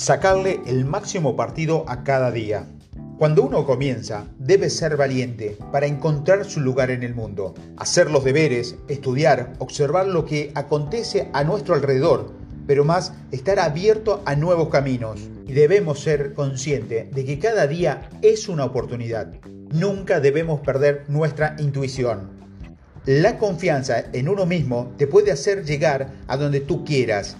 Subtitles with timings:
[0.00, 2.64] Sacarle el máximo partido a cada día.
[3.18, 8.24] Cuando uno comienza, debe ser valiente para encontrar su lugar en el mundo, hacer los
[8.24, 12.32] deberes, estudiar, observar lo que acontece a nuestro alrededor,
[12.66, 15.20] pero más estar abierto a nuevos caminos.
[15.46, 19.34] Y debemos ser conscientes de que cada día es una oportunidad.
[19.70, 22.30] Nunca debemos perder nuestra intuición.
[23.04, 27.36] La confianza en uno mismo te puede hacer llegar a donde tú quieras.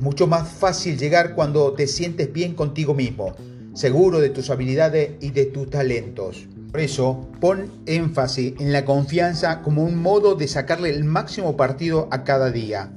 [0.00, 3.34] Mucho más fácil llegar cuando te sientes bien contigo mismo,
[3.74, 6.46] seguro de tus habilidades y de tus talentos.
[6.70, 12.08] Por eso, pon énfasis en la confianza como un modo de sacarle el máximo partido
[12.10, 12.92] a cada día.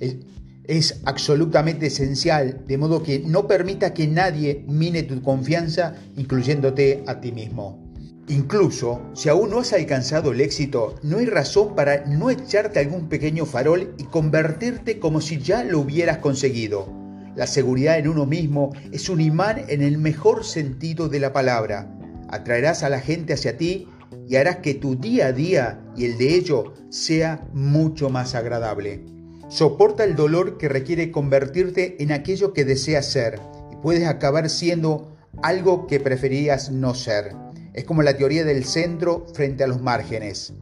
[0.00, 0.16] Es,
[0.64, 7.20] es absolutamente esencial, de modo que no permita que nadie mine tu confianza, incluyéndote a
[7.20, 7.91] ti mismo.
[8.32, 13.10] Incluso si aún no has alcanzado el éxito, no hay razón para no echarte algún
[13.10, 16.88] pequeño farol y convertirte como si ya lo hubieras conseguido.
[17.36, 21.94] La seguridad en uno mismo es un imán en el mejor sentido de la palabra.
[22.30, 23.86] Atraerás a la gente hacia ti
[24.26, 29.04] y harás que tu día a día y el de ellos sea mucho más agradable.
[29.48, 33.38] Soporta el dolor que requiere convertirte en aquello que deseas ser
[33.70, 37.34] y puedes acabar siendo algo que preferías no ser.
[37.74, 40.52] Es como la teoría del centro frente a los márgenes.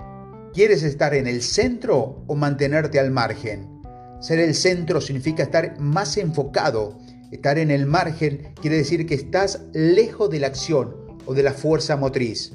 [0.55, 3.83] ¿Quieres estar en el centro o mantenerte al margen?
[4.21, 6.99] Ser el centro significa estar más enfocado.
[7.33, 10.95] Estar en el margen quiere decir que estás lejos de la acción
[11.27, 12.53] o de la fuerza motriz.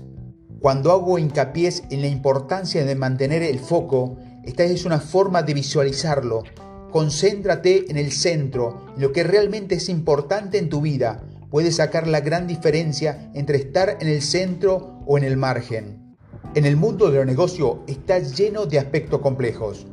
[0.60, 5.54] Cuando hago hincapié en la importancia de mantener el foco, esta es una forma de
[5.54, 6.44] visualizarlo.
[6.92, 12.08] Concéntrate en el centro, en lo que realmente es importante en tu vida, puedes sacar
[12.08, 16.16] la gran diferencia entre estar en el centro o en el margen.
[16.56, 19.86] En el mundo de los negocios está lleno de aspectos complejos.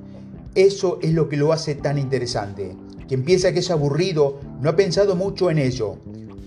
[0.55, 2.77] Eso es lo que lo hace tan interesante.
[3.09, 5.97] Quien piensa que es aburrido no ha pensado mucho en ello.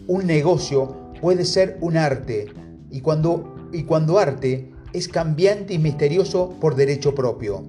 [0.07, 2.47] Un negocio puede ser un arte
[2.91, 7.65] y cuando, y cuando arte es cambiante y misterioso por derecho propio.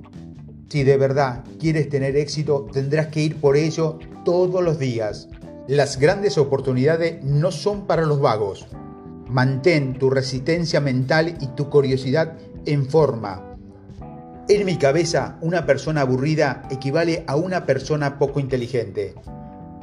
[0.68, 5.28] Si de verdad quieres tener éxito, tendrás que ir por ello todos los días.
[5.68, 8.68] Las grandes oportunidades no son para los vagos.
[9.28, 12.34] Mantén tu resistencia mental y tu curiosidad
[12.66, 13.56] en forma.
[14.48, 19.16] En mi cabeza, una persona aburrida equivale a una persona poco inteligente.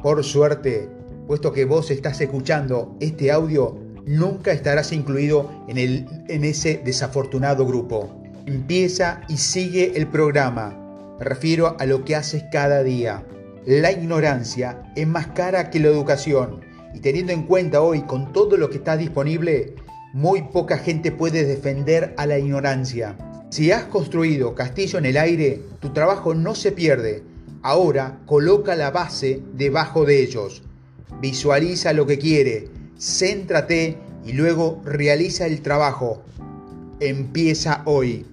[0.02, 0.88] Por suerte,
[1.26, 7.66] puesto que vos estás escuchando este audio, nunca estarás incluido en, el, en ese desafortunado
[7.66, 8.22] grupo.
[8.46, 11.16] Empieza y sigue el programa.
[11.18, 13.22] Me refiero a lo que haces cada día.
[13.66, 16.60] La ignorancia es más cara que la educación
[16.92, 19.74] y teniendo en cuenta hoy con todo lo que está disponible,
[20.12, 23.16] muy poca gente puede defender a la ignorancia.
[23.48, 27.22] Si has construido castillo en el aire, tu trabajo no se pierde.
[27.62, 30.62] Ahora coloca la base debajo de ellos.
[31.22, 33.96] Visualiza lo que quiere, céntrate
[34.26, 36.22] y luego realiza el trabajo.
[37.00, 38.26] Empieza hoy.